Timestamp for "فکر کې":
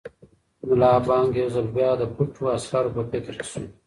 3.11-3.45